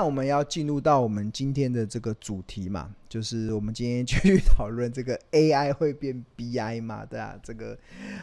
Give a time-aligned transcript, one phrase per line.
[0.00, 7.76] 那，我们要进入到我们今天的这个主题嘛， 就是我们今天去讨论这个 AI 会变 BI 嘛，对啊，这个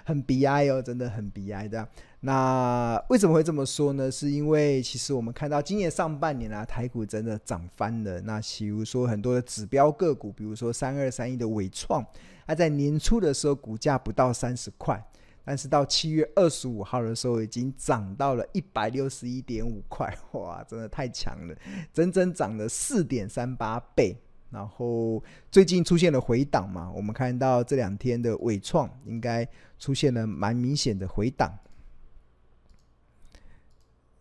[0.04, 1.87] 很 BI 哦，真的很 BI 的。
[2.21, 4.09] 那为什么会这么说呢？
[4.09, 8.19] 是因为其实我们看到今年上半年啊，台股真的涨翻了。
[8.21, 12.04] 那比如说很多的指标个股，比如说三二三一的纬创，
[12.47, 15.00] 它在年初的时候股价不到三十块。
[15.47, 21.55] 但是到七月二十五号的时候，已经涨到了一百六十一点五块，哇，真的太强了，
[21.93, 24.14] 整整涨了四点三八倍。
[24.50, 29.47] 然后最近出现了回档嘛，我们看到这两天的纬创应该
[29.79, 31.57] 出现了蛮明显的回档。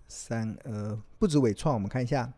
[0.07, 2.33] 三呃，不止纬创，我们看一下，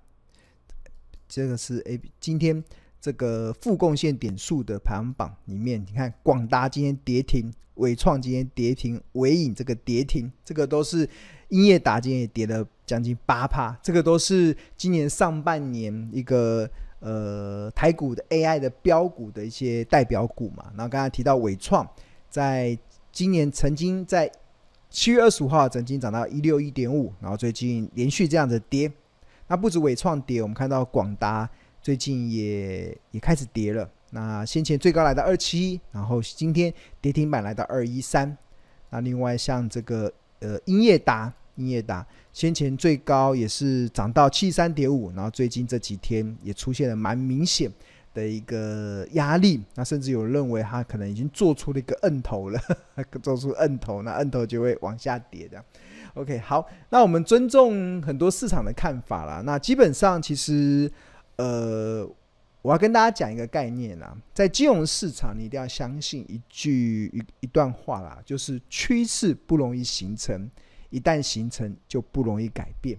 [1.29, 2.65] 这个是 A，今天
[3.01, 7.52] 这个负贡献点数的排行榜里面，你看广达今天跌停。
[7.79, 11.09] 纬创今天跌停，纬颖这个跌停，这个都是
[11.51, 16.68] 英业达今天也跌了将近八趴，这个都是今年上半年一个
[16.99, 20.65] 呃台股的 AI 的标股的一些代表股嘛。
[20.77, 21.88] 然后刚才提到纬创，
[22.29, 22.77] 在
[23.12, 24.29] 今年曾经在
[24.90, 28.90] 七月二十五号曾经涨到一六一点五，然后最近连续这样子跌。
[29.46, 31.49] 那不止纬创跌，我们看到广达
[31.88, 33.88] 最近也也开始跌了。
[34.10, 38.36] 那先前最高来到二七，然后今天跌停板来到二一三。
[38.90, 47.72] 那另外像这个呃英业达，英业达先前最高也是涨到七三点五，然后最近这几天也出现了蛮明显
[48.12, 49.62] 的一个压力。
[49.74, 52.60] 那甚至有认为它可能已经做出了一个摁头了，
[53.22, 55.64] 做出摁头，那摁头就会往下跌的。
[56.12, 59.40] OK，好，那我们尊重很多市场的看法啦。
[59.46, 60.90] 那基本上其实
[61.38, 62.08] 呃。
[62.60, 70.50] 我要跟大家讲一个概念啦，在金融市场，你一定要相信一句一一段话啦，就是趋势不容易形成，
[70.91, 72.98] 一旦形成就不容易改变。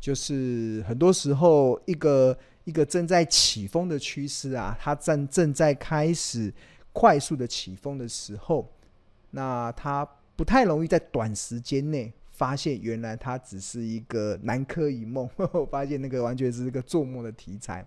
[0.00, 6.52] 就是很多时候，一个一个正在起风的趋势啊，它正正在开始
[6.92, 8.68] 快速的起风的时候，
[9.30, 17.84] 那它不太容易在短时间内发现，原来它只是一个南柯一梦， 我发现那个完全是一个做梦的题材。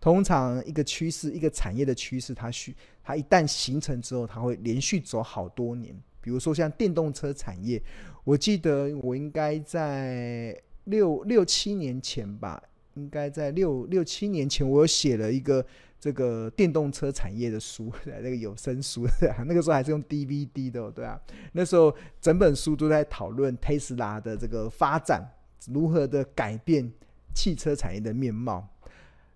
[0.00, 2.74] 通常一个趋势，一个产业的趋势，它需
[3.04, 5.94] 它一旦形成之后，它会连续走好多年。
[6.20, 7.80] 比如说像电动车产业，
[8.24, 12.60] 我记得我应该在六六七年前吧，
[12.94, 15.64] 应该在六六七年前，我有写了一个
[16.02, 19.06] 这个电动车产业的书， 那个有声书，
[19.46, 21.16] 那个时候还是用 DVD 的，对啊，
[21.52, 25.24] 那时候整本书都在讨论特斯拉的这个发展
[25.68, 26.92] 如何的改变
[27.32, 28.68] 汽车产业的面貌。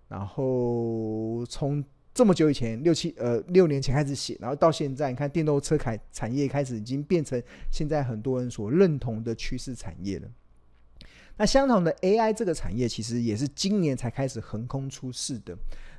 [0.09, 1.81] 然后从
[2.13, 7.41] 这么久以前六七呃六年前开始写，然后到现在，你看电动车开产业开始已经变成
[7.71, 10.27] 现在很多人所认同的趋势产业了。
[11.37, 15.57] 那相同的 AI 这个产业其实也是今年才开始横空出世的。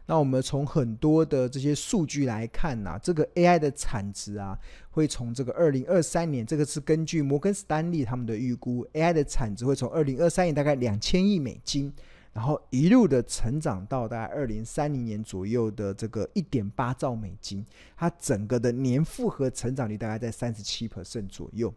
[0.09, 4.59] 那我们从很多的这些数据来看呐、这个 AI 的产值啊，
[4.91, 11.93] 会从这个二零二三年，这个是根据摩根士丹利他们的预估，AI 的产值会从二零二三年大概两千亿美金。
[12.33, 17.65] 然后一路的成长到大概二零三零年左右的这个一点八兆美金，
[17.97, 21.73] 它整个的年复合成长率大概在三十七 percent 左右。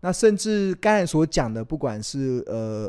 [0.00, 2.88] 那甚至刚才所讲的，不管是呃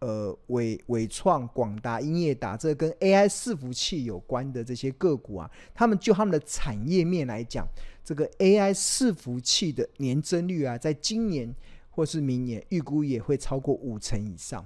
[0.00, 7.66] 呃伟伟创、广达、英业达，这跟 AI 伺服器有关的这些个股啊，他们就他们的产业面来讲，
[8.04, 11.54] 这个 AI 伺服器的年增率啊，在今年
[11.90, 14.64] 或是明年预估也会超过五成以上。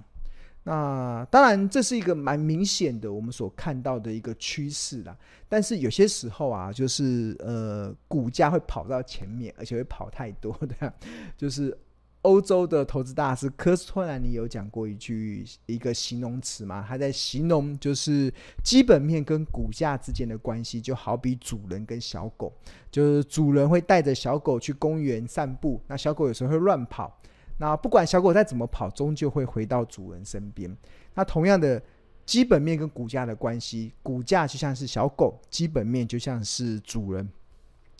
[0.62, 5.16] 那当然，这是一个蛮明显的我们所看到的一个趋势啦。
[5.48, 10.92] 但是有些时候啊，就是呃，股价会跑到前面，而且会跑太多的。
[11.34, 11.76] 就是
[12.22, 18.32] 欧洲的投资大师科斯托兰尼有讲过一句一个形容词嘛，他在形容就是
[18.62, 22.52] 基本面跟股价之间的关系，就好比主人跟小狗，
[22.90, 27.18] 就是主人会带着小狗去公园散步，那小狗有时候会乱跑。
[27.56, 30.74] 那不管小狗再怎么跑，终究会回到主人身边。
[31.14, 31.82] 那同样的
[32.26, 37.26] 基本面跟股价的关系，股价就像是小狗，基本面就像是主人。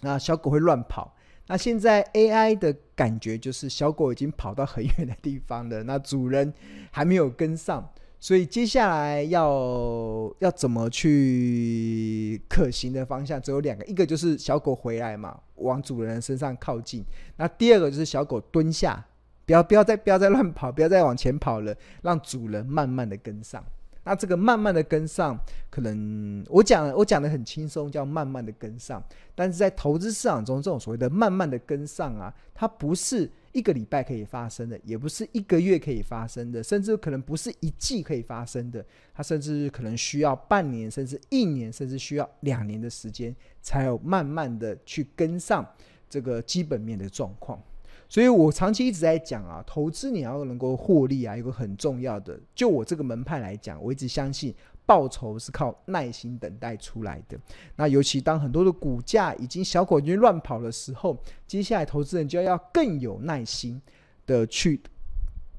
[0.03, 1.15] 那小狗会乱跑。
[1.47, 6.53] 那现在 AI 的感觉就是小狗已经跑到很远的地方了， 那主人
[6.91, 7.89] 还没有跟上。
[8.19, 17.03] 所以接下来要要怎么去可行的方向只有两个，一个就是小狗回来嘛，往主人身上靠近。
[17.37, 19.07] 那第二个就是小狗蹲下。
[19.47, 23.65] 不要不要再不要再乱跑，不要再往前跑了，让主人慢慢的跟上。
[24.03, 25.39] 那这个慢慢的跟上，
[25.69, 29.03] 可能我讲我讲的很轻松，叫慢慢的跟上。
[29.35, 45.67] 但是在投资市场中，这种所谓的慢慢的跟上啊，它不是一个礼拜可以发生的，也不是一个月可以发生的，甚至可能不是一季可以发生的，它甚至可能需要半年，甚至一年，甚至需要两年的时间，才有慢慢的去跟上
[46.09, 47.63] 这个基本面的状况。
[48.11, 54.55] 所以我长期一直在讲啊，投资你要能够获利啊，有个很重要的，就我这个门派来讲，我一直相信。
[54.87, 57.39] 报酬是靠耐心等待出来的。
[57.77, 61.17] 那尤其当很多的股价已经小狗已经乱跑的时候，
[61.47, 63.81] 接下来投资人就要更有耐心
[64.27, 64.81] 的去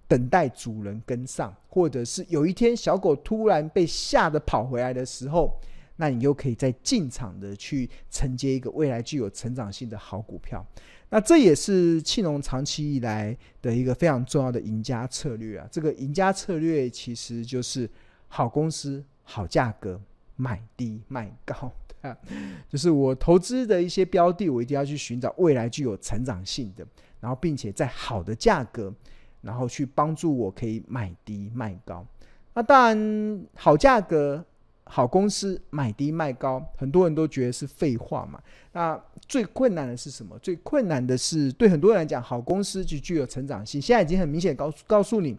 [0.05, 5.57] 等待主人跟上，或者是有一天小狗突然被吓得跑回来的时候，
[5.95, 10.65] 那你又可以再进场的去承接一个未来具有成长性的好股票。
[11.11, 15.67] 那这也是庆农长期以来的一个非常重要的赢家策略啊。
[15.71, 17.87] 这个赢家策略其实就是
[18.27, 19.03] 好公司。
[19.23, 19.97] 好价格，
[20.35, 21.71] 买低卖高，
[22.67, 26.85] 就是我投资的一些标的，我一定要去寻找未来具有成长性的，
[27.21, 28.93] 然后并且在好的价格，
[29.39, 32.05] 然后去帮助我可以买低卖高。
[32.53, 34.43] 那当然，好价格、
[34.91, 38.37] 好公司买低卖高，很多人都觉得是废话嘛。
[38.73, 40.37] 那最困难的是什么？
[40.39, 43.81] 最困难的是对很多人来讲，好公司就具有成长性。
[43.81, 45.37] 现在已经很明显告诉告诉你。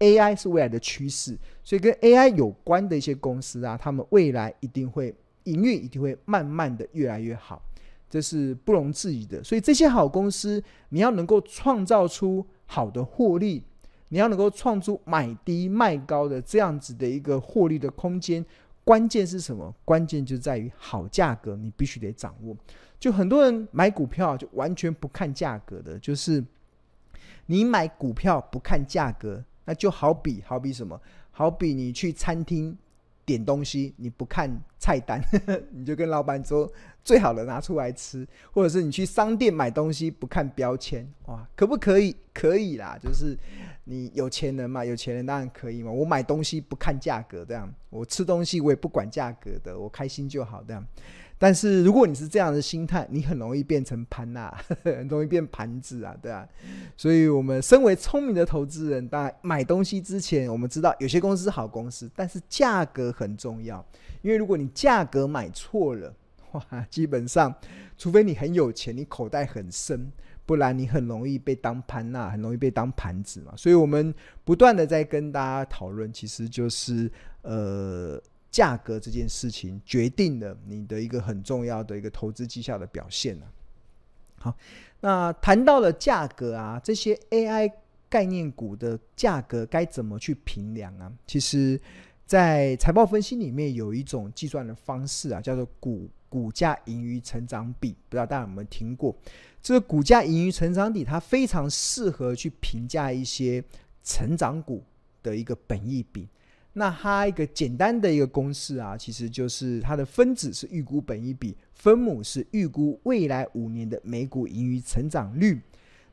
[0.00, 5.14] AI 是未来的趋势，所以跟 AI 有关的一些公司啊，他们未来一定会
[5.44, 7.62] 营运，一定会慢慢的越来越好，
[8.10, 9.42] 这是不容置疑的。
[9.44, 13.62] 所以这些好公司，你要能够创造出好的获利，
[14.08, 18.44] 你要能够创出买低卖高的这样子的一个获利的空间，
[18.84, 19.74] 关键是什么？
[19.84, 22.56] 关键就在于好价格，你必须得掌握。
[23.00, 26.44] 就很多人买股票就完全不看价格的，就是
[27.46, 29.42] 你买股票不看价格。
[29.66, 31.00] 那就好比好比什么？
[31.30, 32.76] 好比你去餐厅
[33.24, 35.20] 点东西，你不看菜单，
[35.72, 36.70] 你就跟老板说
[37.02, 42.14] 最好的拿出来吃，或者是你去商店买东西不看标签，哇，可不可以？
[42.32, 43.38] 可以啦，就是
[43.84, 45.90] 你有钱人嘛，有钱人当然可以嘛。
[45.90, 50.84] 我买东西不看价格，这样我吃东西我也不管价格的，我开心就好，这样。
[51.44, 54.50] 但是如果你是这样的心态，你很容易变成盘呐，
[54.82, 56.48] 很容易变盘子啊，对啊。
[56.96, 63.84] 所以，我们身为聪明的投资人，当然买东西之前，我们知道有些公司是好公司，但是价格很重要。
[64.22, 66.14] 因为如果你价格买错了，
[66.52, 67.54] 哇， 基本上，
[67.98, 70.10] 除非你很有钱，你口袋很深，
[70.46, 73.52] 不然你很容易被当盘呐，很容易被当盘子嘛。
[73.54, 74.14] 所以我们
[74.44, 77.12] 不断的在跟大家讨论，其实就是
[77.42, 78.18] 呃。
[78.54, 83.46] 价格这件事情决定了你的一个很重要的一个投资绩效的表现啊。
[84.36, 84.56] 好，
[85.00, 87.72] 那谈到了价格啊，这些 AI
[88.08, 91.12] 概念股的价格该怎么去评量啊？
[91.26, 91.80] 其实，
[92.24, 99.12] 在财报分析里面有一种计算的方式啊，叫做股股价盈余成长比，不知道大家有没有听过？
[99.60, 103.64] 这个股价盈余成长比，它非常适合去评价一些
[104.04, 104.84] 成长股
[105.24, 106.28] 的一个本益比。
[106.74, 115.60] 那它一个简单的一个公式啊，其实就是它的分子是预估本益比，分母是预估未来五年的每股盈余成长率。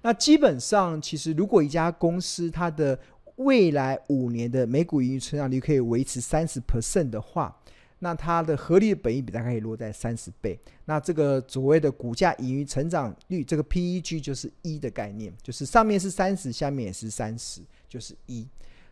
[0.04, 2.98] 那基本上，其实如果一家公司它的
[3.38, 7.56] 未来五年的每股盈余成长率可以维持三十 percent 的话，
[8.00, 10.60] 那它的合理的本益比大概可以落在三十倍。
[10.86, 18.48] 那这个所谓的股价盈余成长率，这个 PEG 就是一的概念，就是上面是三十，下面也是三十，就是一。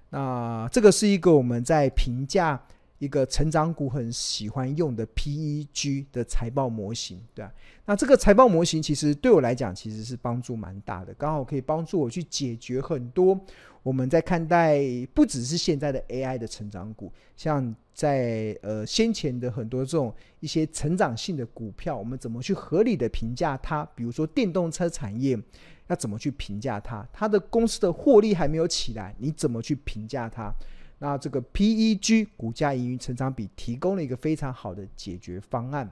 [0.09, 2.59] 那这个是一个我们在评价
[2.99, 7.51] 一个成长股很喜欢用的 PEG 的财报模型，对啊。
[7.85, 13.39] 那这个财报模型其实对我来讲其实是帮助蛮大的，刚好可以帮助我去解决很多
[13.81, 14.81] 我们在看待
[15.13, 23.83] 不只是现在的 AI 的成长股，像在呃先前的很多这种一些成长性的股票，我们怎么去合理的评价它？
[23.95, 25.39] 比如说电动车产业。
[25.87, 27.03] 要怎么去评价它？
[27.11, 30.53] 它的公司的获利还没有起来，你怎么去评价它？
[30.99, 35.89] 那这个 PEG 股价盈余成长比提供了一个非常好的解决方案。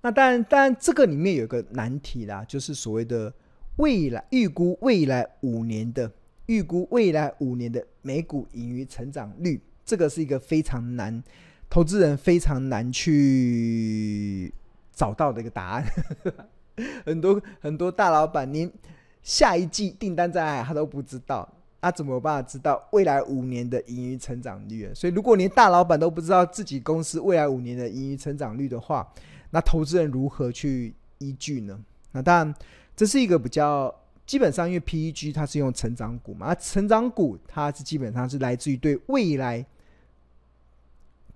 [0.00, 3.32] 那当然，当然这个里面有个难题啦，就是所谓的
[3.76, 6.10] 未来预估未来五年的
[6.46, 11.22] 预估未来五年的每股盈余成长率，这个是一个非常难，
[11.70, 14.52] 投资人非常难去
[14.92, 15.84] 找到的一个答案。
[17.06, 18.70] 很多很多大老板连
[19.22, 21.50] 下一季订单在哪他都不知道，
[21.84, 24.90] 他怎么有办法知道未来五年的盈余成长率？
[24.94, 29.06] 所以，如果连大老板都不知道自己公司未来五年的盈余成长率的话，
[29.50, 31.78] 那投资人如何去依据呢？
[32.12, 32.54] 那当然，
[32.96, 39.62] 这是一个比较基本上，因为 PEG 它是用成长股嘛，啊成长股它是基本上是来自于对未来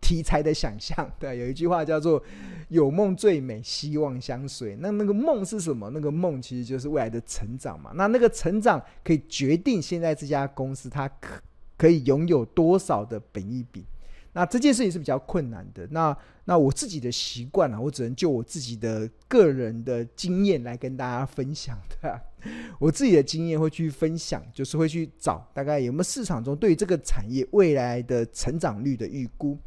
[0.08, 1.06] 题材的想象。
[1.20, 2.22] 对，有一句话叫做
[2.70, 4.74] “有梦最美，希望相随”。
[4.80, 5.90] 那那个梦是什么？
[5.90, 7.92] 那个梦其实就是未来的成长嘛。
[7.94, 11.38] 那那个成长可以决定现在这家公司它可
[11.76, 13.84] 可以拥有多少的本益比。
[14.32, 15.86] 那这件事情是比较困难的。
[15.90, 22.20] 那那我自己的习惯啊，我只能就我自己的个人的经验来跟大家分享的。
[22.78, 29.58] 我自己的经验会去分享，就是会去找大概有没有市场中对于这个产业未来的成长率的预估。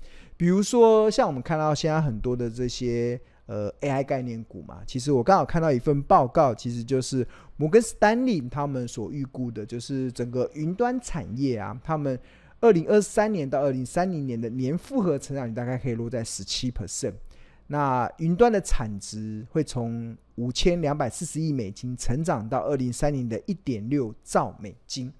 [0.41, 7.24] 比如说，像我们看到现在很多的这些呃 AI 概念股嘛，其实我刚好看到一份报告，其实就是
[7.57, 12.19] 摩根士丹利他们所预估的，就是整个云端产业啊，他们。
[12.60, 17.13] 二零二三年到二零三零年的年复合成长率大概可以落在十七 percent，
[17.67, 25.13] 那云端的产值会从五千两百四十亿美金成长到二零三零的一点六兆美金。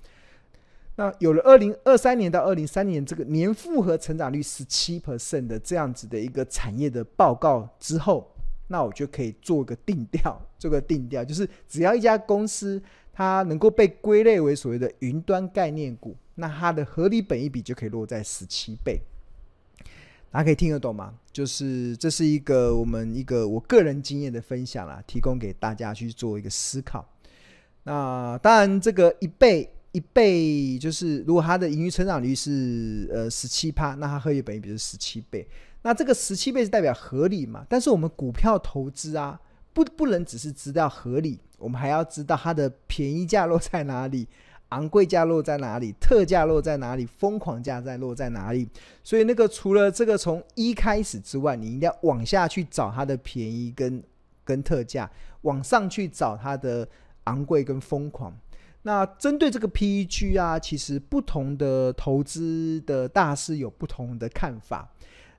[0.96, 8.30] 那有了二零二三年到二零三年这个年复合成长率十七 percent 的这样子的一个产业的报告之后，
[8.68, 12.82] 那我就可以做个定调， 做个定调，就是只要一家公司
[13.14, 16.16] 它能够被归类为所谓的云端概念股。
[16.36, 19.00] 那它的合理本益比就可以落在十七倍，
[20.32, 21.14] 大家可以听得懂吗？
[21.32, 27.08] 就是这是一个我们一个我个人经验的分享啦，提供给大家去做一个思考。
[27.84, 35.48] 那当然，这个一倍一倍，就是如果它的盈余成长率是呃十七趴，那它合约本益比是十七倍。
[35.84, 37.66] 那这个十七倍是代表合理嘛？
[37.68, 39.40] 但是我们股票投资啊，
[39.74, 44.28] 不不能只是知道合理，我们还要知道它的便宜价落在哪里。
[44.70, 45.92] 昂贵价落在哪里？
[46.00, 47.06] 特价落在哪里？
[47.06, 48.66] 疯狂价在落在哪里？
[49.04, 54.02] 所以那个除了这个从一开始之外，你一定要往下去找它的便宜跟
[54.46, 56.88] 跟特价，往上去找它的
[57.26, 58.34] 昂贵跟疯狂。
[58.84, 64.92] 那针对这个 PEG 啊，其实不同的投资的大师有不同的看法。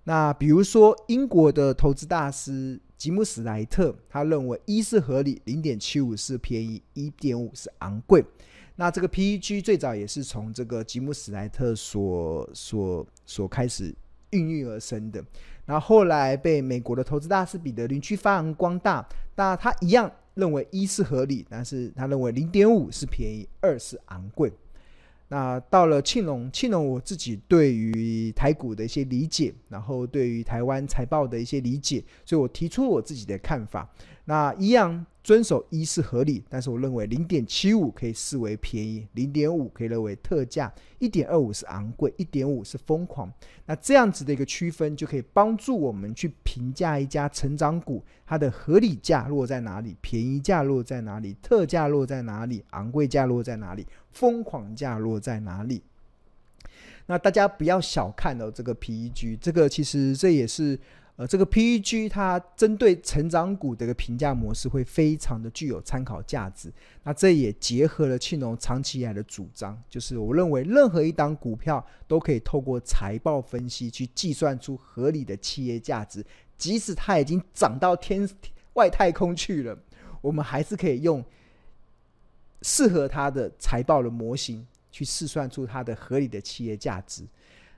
[0.05, 8.25] 那比如说英国的投资大师吉姆史莱特，他认为一是合理，零点七五是便宜，一点五是昂贵。
[8.77, 13.95] 那这个 PEG 最早也是从这个吉姆史莱特所所所开始
[14.31, 15.23] 孕育而生的，
[15.67, 19.07] 然后后来被美国的投资大师彼得林区发扬光大。
[19.37, 24.53] 那他一样认为一是合理，但是他认为零点五是便宜，二是昂贵。
[25.29, 33.89] 那到了庆隆，庆隆我自己对于台股的一些理解，然后对于台湾财报的一些理解，所以我提出我自己的看法。
[34.27, 43.33] 那一样遵守一是合理，但是我认为零点七五可以视为便宜，零点五可以认为特价，一点二五是昂贵，一点五是疯狂。
[43.67, 55.83] 那这样子的一个区分，就可以帮助我们去评价一家成长股，它的合理价落在哪里，便宜价落在哪里，特价落在哪里，昂贵价落在哪里，疯狂价落在哪里。
[57.07, 60.77] 那大家不要小看了这个 PEG，这个其实这也是。
[61.17, 66.73] 呃，这个 PEG 它针对成长股的一个评价模式会非常的具有参考价值。
[67.05, 76.25] 那这也结合了庆隆长期以来的主张，就是我认为任何一档股票都可以透过财报分析去计算出合理的企业价值，
[76.57, 78.27] 即使它已经涨到天
[78.73, 79.79] 外太空去了，
[80.23, 81.23] 我们还是可以用
[82.63, 87.23] 适合它的财报的模型去试算出它的合理的企业价值。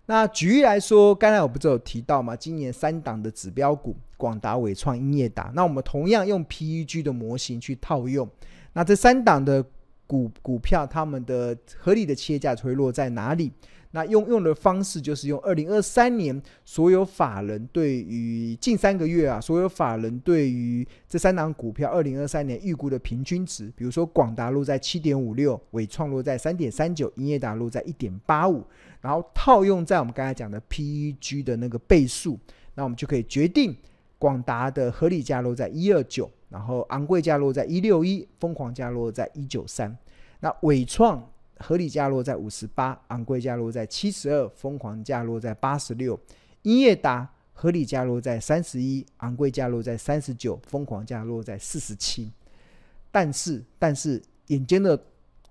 [0.07, 2.37] 那举例来说，刚才我不是有提到吗？
[2.37, 5.51] 今年三档的指标股，广达、伟创、英业达。
[5.55, 8.29] 那我们同样用 PEG 的模型去套用，
[8.75, 9.65] 那这三档的
[10.07, 13.51] 股股票，他们的合理的企业价值会落在哪里？
[13.93, 28.65] 那用用的方式就是用二零二三年所有法人对于近三个月啊，所有法人对于这三档股票二零二三年预估的平均值，比如说广达落在七点五六，纬创落在三点三九，英业达落在一点八五，
[29.05, 32.39] 然后套用在我们刚才讲的 PEG 的那个倍数，
[32.75, 33.77] 那我们就可以决定
[34.19, 39.95] 广达的合理价落在一二九，然后昂贵价落在一六一，疯狂价落在一九三，
[40.41, 41.31] 那伟创。
[41.59, 46.19] 合理价落在五十八，昂贵价落在七十二，疯狂价落在八十六。
[46.63, 52.33] 英业达合理价落在三十一，昂贵价落在三十九，疯狂价落在四十七。
[53.13, 55.01] 但是，但是，眼尖的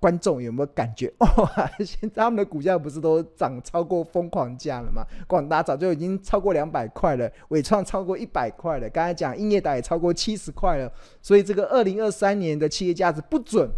[0.03, 1.07] 观众有没有感觉？
[1.19, 5.07] 哦，现在他们的股价不是都涨超过疯狂价了吗？
[5.27, 8.89] 广达早就已经超过两百块了，伟创超过一百块了。
[8.89, 10.91] 刚才讲英业达也超过七十块了。
[11.22, 13.69] 所以，这个二零二三年的企业价值不准。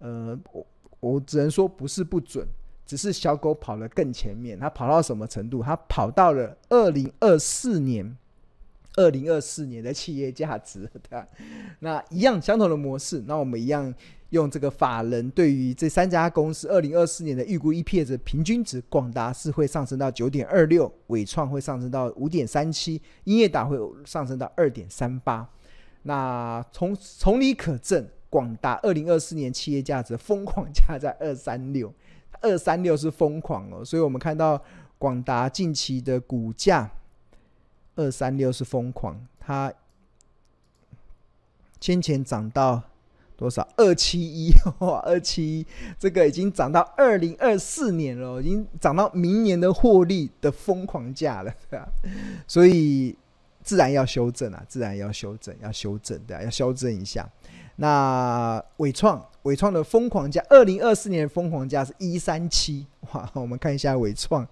[0.00, 0.66] 呃，我。
[0.98, 2.44] 我只能说不是不准，
[2.84, 4.58] 只是小狗跑了更前面。
[4.58, 5.62] 它跑到什么程度？
[5.62, 8.16] 它跑到了二零二四年，
[8.96, 10.90] 二零二四年的企业价值。
[10.94, 11.28] 对吧？
[11.80, 13.94] 那一样相同的模式，那我们一样
[14.30, 25.48] 用这个法人对于这三家公司二零二四年的预估 EPS 平均值，广达是会上升到九点二六，纬创会上升到五点三七，英业达会上升到二点三八。
[26.02, 31.94] 那从从理可证，广达二零二四年企业价值疯狂价在二三六，
[32.40, 34.60] 二三六是疯狂哦，所以我们看到
[34.98, 36.90] 广达近期的股价
[37.94, 39.72] 二三六是疯狂，它
[41.80, 42.82] 先前涨到。
[43.36, 43.66] 多少？
[43.76, 45.66] 二七一哇，二七一，
[45.98, 51.54] 这个已经涨到二零二四年了，已经涨到明年的获利的疯狂价了，
[52.46, 53.14] 所以
[53.62, 57.28] 自然要修正啊，自然要修正，要修正，对啊，要修正一下。
[57.78, 64.48] 那伟创，伟创的疯狂价，二零二四年的疯狂价是一三七，哇，我们看一下伟创，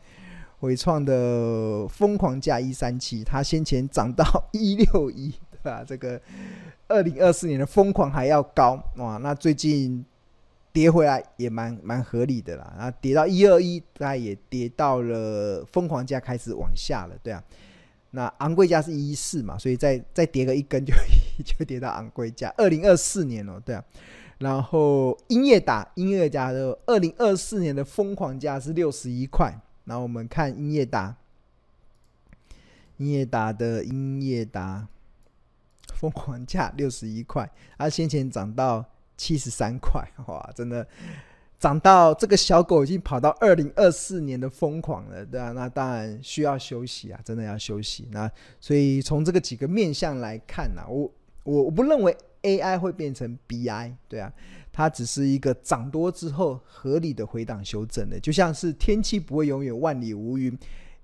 [0.61, 5.33] 伟创的疯狂价一三七，它先前涨到一六一，
[5.69, 5.85] 啊？
[5.87, 6.21] 这个。
[6.87, 9.17] 二零二四年的疯狂还要高哇！
[9.17, 10.05] 那最近
[10.71, 12.75] 跌回来也蛮蛮合理的啦。
[12.79, 17.43] 啊，跌到一二一，大概也跌到了疯狂价开始往下了，对啊。
[18.11, 20.93] 那昂贵价是一一四嘛，所以再再跌个一根就
[21.43, 22.53] 就跌到昂贵价。
[22.59, 23.83] 二零二四年哦，对啊。
[24.37, 29.59] 然后音乐达，音乐家的二零二四年的疯狂价是六十一块。
[29.87, 31.17] 然后我们看音乐达，
[32.99, 34.87] 音乐达的音乐达。
[36.05, 38.85] 疯狂价六十一块，它先前涨到
[39.17, 40.87] 七十三块，哇，真的
[41.59, 48.07] 涨到这个小狗已经跑到二零二四年的疯狂了，对啊，那当然需要休息啊，真的要休息。
[48.11, 48.31] 那
[48.61, 51.11] 所以从这个几个面向来看呢、啊，我
[51.45, 54.31] 我我不认为 AI 会变成 BI，对啊，
[54.71, 60.55] 它只是一个涨多之后合理的回档修正的，就像是天气不会永远万里无云。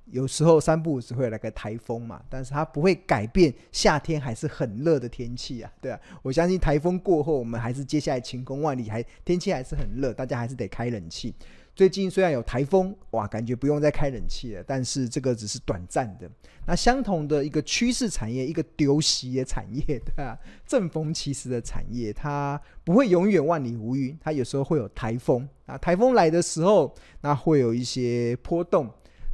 [0.07, 11.35] 有时候三不五时会来个台风嘛，但是它不会改变夏天还是很热的天气啊，对啊，我相信台风过后，我们还是接下来晴空万里，还天气还是很热，大家还是得开冷气。
[11.77, 16.29] 最近虽然有台风，哇，感觉不用再开冷气了，但是这个只是短暂的。
[16.67, 20.37] 那相同的一个趋势产业，一个丢席的产业，对啊？
[20.67, 28.91] 正逢其时的产业，它不会永远万里无云，它有时候会有台风啊，台风来的时候，那会有一些波动。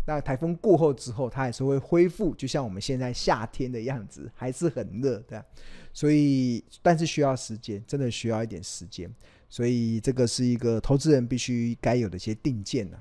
[0.07, 5.45] 那台风过后之后，它还是会恢复，就像我们现在夏天的样子，还是很热的。
[5.93, 9.13] 所以，但是需要时间，真的需要一点时间。
[9.49, 12.97] 所以，这个是一个投资人必须该有的一些定见呢。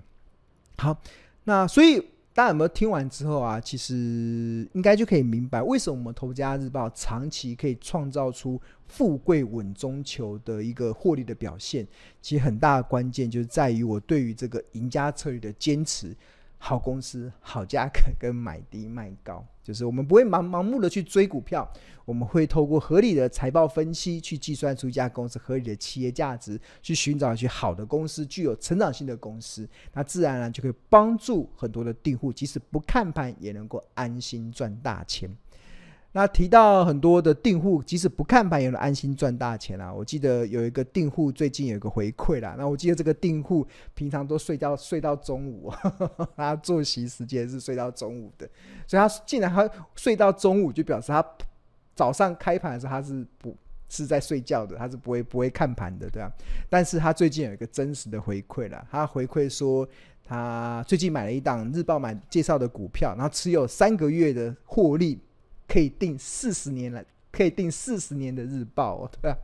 [0.78, 1.00] 好，
[1.44, 2.00] 那所以
[2.34, 3.60] 大家有没有听完之后啊？
[3.60, 11.88] 其实应该就可以明白，为什么我们《投家日报》长期可以创造出富贵稳中求的一个获利的表现。
[12.22, 16.16] 其实很大的关键就是在于我对于这个赢家策略的坚持。
[16.68, 21.72] 好公司、好价格跟买低卖高， 就是我们不会盲盲目的去追股票，
[22.06, 35.30] 我们会透过合理的财报分析去计算出一家公司合理的企业价值，去寻找一些好的公司、具有成长性的公司，那自然而然就可以帮助很多的订户，即使不看盘也能够安心赚大钱。
[36.16, 39.94] 那提到很多的订户，即使不看盘也能安心赚大钱啊！
[39.94, 42.56] 我记得有一个订户最近有一个回馈啦。
[42.58, 45.70] 那我记得这个订户平常都睡觉睡到中午，
[46.38, 48.50] 他作息时间是睡到中午的，
[48.88, 51.22] 所以他竟然他睡到中午，就表示他
[51.94, 53.54] 早上开盘的时候他是不
[53.90, 56.32] 是在睡觉的，他是不会不会看盘的，对吧？
[56.70, 59.86] 但是他最近有一个真实的回馈啦，他回馈说
[60.24, 65.20] 他最近买了一档日报买介绍的股票，然后持有三个月的获利。
[65.68, 69.38] 可以订四十年了，可以订四十年的日报，哦， 对吧？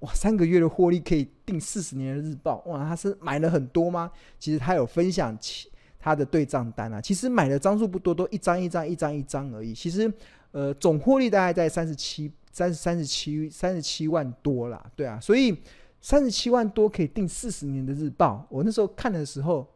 [0.00, 4.10] 哇，三个月的获利可以订四十年的日报，哇，他是买了很多吗？
[4.38, 9.72] 其实他有分享其他的对账单啊，其实买的张数不多，都一张一张一张一张而已。
[9.72, 10.12] 其实，
[10.50, 15.56] 呃，总获利大概在三十七、三十三十七、三十七万多啦，对啊，所以
[16.00, 18.44] 三十七万多可以订四十年的日报。
[18.50, 19.66] 我那时候看的时候，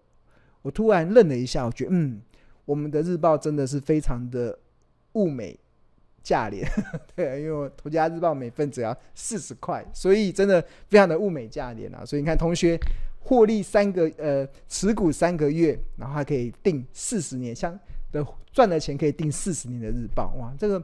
[0.62, 2.20] 我突然愣了一下，我觉得，嗯，
[2.64, 4.58] 我们的日报真的是非常的
[5.12, 5.56] 物美。
[6.26, 6.68] 价廉，
[7.14, 12.04] 对，因为我头家日报每份只要四十块，所以真的非常的物美价廉啊。
[12.04, 12.76] 所以你看，同学
[13.20, 17.78] 获利三个呃持股三个月，然后还可以订四十年，像
[18.10, 20.82] 的赚的钱可以订四十年的日报，哇，这个。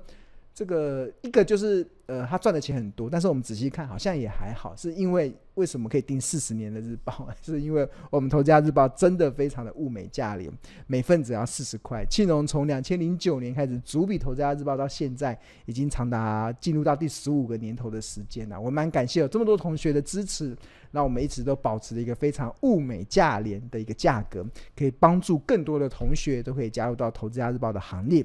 [0.54, 7.26] 这个一个就是呃，他赚的钱很多，但是我们仔细看好像也还好，是因为为什么可以订四十年的日报？
[7.40, 10.52] 是因为我们头家日报真的非常的物美价廉，
[10.86, 12.04] 每份只要四十块。
[12.10, 18.60] 庆农从两千零九年开始主笔头家日报到现在，已经长达进入到第十五个年头的时间了。
[18.60, 20.54] 我蛮感谢有这么多同学的支持，
[20.90, 24.44] 让我们一直都保持了一个非常物美价廉的一个价格，
[24.76, 28.22] 可以帮助更多的同学都可以加入到投资家日报的行列。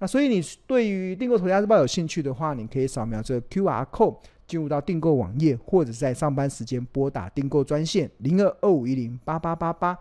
[0.00, 9.98] 那所以你对于订购《头家日报》有兴趣的话，你可以扫描这个 QR code，进入到订购网页，或者在上班时间拨打订购专线零二二五一零八八八八。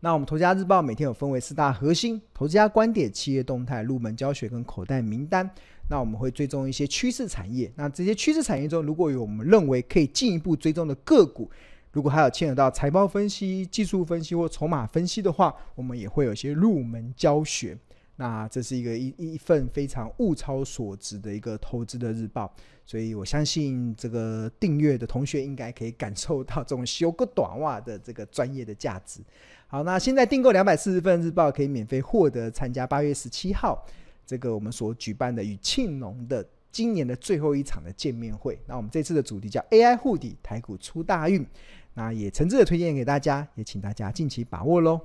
[0.00, 5.50] 那我们投家日报每天有分为四大核心：投资家观点、企业动态、入门教学跟口袋名单。
[5.90, 7.70] 那我们会追踪一些趋势产业。
[7.74, 11.50] 那这些趋势产业中，如果有我们认为可以进一步追踪的个股，
[11.92, 17.76] 如果还有牵扯到财报分析、技术分析或筹码分析的话，我们也会有一些入门教学。
[18.20, 22.52] 那这是一个一一份非常物超所值的一个投资的日报。
[22.84, 29.20] 所以我相信这个订阅的同学应该可以感受到这种修个短袜的这个专业的价值。
[29.66, 33.86] 好，那现在订购两百四十份日报可以免费获得参加八月十七号
[34.26, 38.58] 这个我们所举办的与庆农的今年的最后一场的见面会。
[38.66, 41.46] 那我们这次的主题叫 AI 护底，台股出大运。
[41.92, 44.98] 那也诚挚的推荐给大家，也请大家近期把握喽。